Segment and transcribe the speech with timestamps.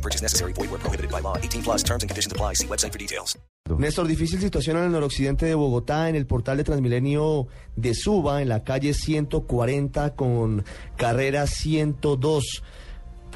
[0.00, 0.52] Purchase necessary.
[0.54, 1.36] Void where prohibited by law.
[1.36, 2.54] 18 plus terms and conditions apply.
[2.54, 3.38] See website for details.
[3.78, 8.42] Néstor, difícil situación en el noroccidente de Bogotá, en el portal de Transmilenio de Suba,
[8.42, 10.64] en la calle 140 con
[10.96, 12.62] carrera 102.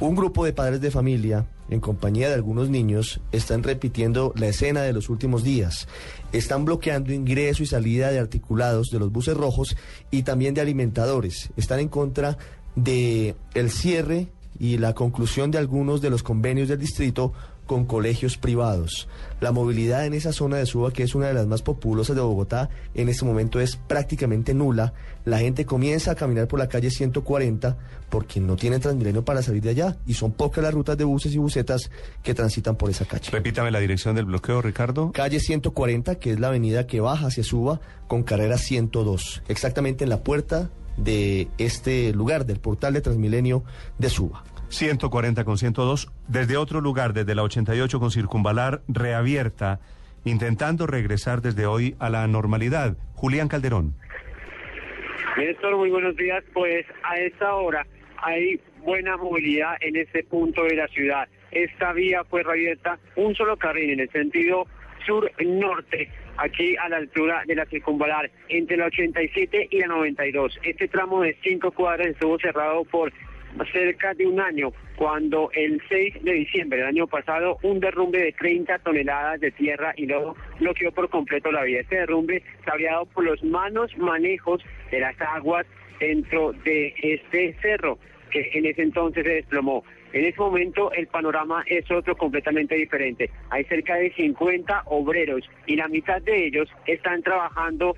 [0.00, 4.82] Un grupo de padres de familia, en compañía de algunos niños, están repitiendo la escena
[4.82, 5.86] de los últimos días.
[6.32, 9.76] Están bloqueando ingreso y salida de articulados de los buses rojos
[10.10, 11.50] y también de alimentadores.
[11.56, 12.38] Están en contra
[12.74, 17.32] de el cierre y la conclusión de algunos de los convenios del distrito
[17.66, 19.08] con colegios privados.
[19.40, 22.22] La movilidad en esa zona de Suba, que es una de las más populosas de
[22.22, 24.92] Bogotá, en este momento es prácticamente nula.
[25.24, 27.76] La gente comienza a caminar por la calle 140
[28.10, 31.34] porque no tienen Transmilenio para salir de allá y son pocas las rutas de buses
[31.34, 31.90] y busetas
[32.22, 33.30] que transitan por esa calle.
[33.30, 35.12] Repítame la dirección del bloqueo, Ricardo.
[35.12, 40.10] Calle 140, que es la avenida que baja hacia Suba, con carrera 102, exactamente en
[40.10, 43.64] la puerta de este lugar, del portal de Transmilenio
[43.98, 44.44] de Suba.
[44.74, 49.80] 140 con 102, desde otro lugar, desde la 88 con circunvalar reabierta,
[50.24, 52.96] intentando regresar desde hoy a la normalidad.
[53.14, 53.94] Julián Calderón.
[55.36, 56.42] Néstor, muy buenos días.
[56.52, 57.86] Pues a esta hora
[58.18, 61.28] hay buena movilidad en este punto de la ciudad.
[61.52, 64.66] Esta vía fue reabierta un solo carril en el sentido
[65.06, 70.58] sur-norte, aquí a la altura de la circunvalar, entre la 87 y la 92.
[70.64, 73.12] Este tramo de cinco cuadras estuvo cerrado por
[73.72, 78.32] cerca de un año, cuando el 6 de diciembre del año pasado un derrumbe de
[78.32, 81.80] 30 toneladas de tierra y lodo bloqueó por completo la vía.
[81.80, 85.66] Este derrumbe sabiado por los malos manejos de las aguas
[86.00, 87.98] dentro de este cerro,
[88.30, 89.84] que en ese entonces se desplomó.
[90.12, 93.30] En ese momento el panorama es otro completamente diferente.
[93.50, 97.96] Hay cerca de 50 obreros y la mitad de ellos están trabajando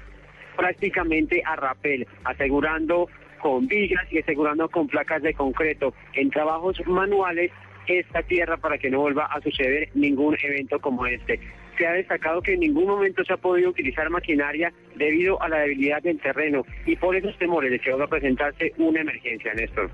[0.57, 3.09] prácticamente a rapel, asegurando
[3.39, 7.51] con vigas y asegurando con placas de concreto en trabajos manuales
[7.87, 11.41] esta tierra para que no vuelva a suceder ningún evento como este.
[11.79, 15.59] Se ha destacado que en ningún momento se ha podido utilizar maquinaria debido a la
[15.61, 19.91] debilidad del terreno y por esos temores de que va a presentarse una emergencia, Néstor.